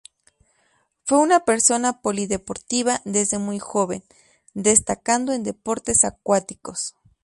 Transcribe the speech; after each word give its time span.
Fue 1.03 1.19
una 1.19 1.45
persona 1.45 2.01
polideportiva 2.01 3.01
desde 3.05 3.37
muy 3.37 3.59
joven, 3.59 4.03
destacando 4.55 5.31
en 5.31 5.43
deportes 5.43 6.05
acuáticos. 6.05 6.95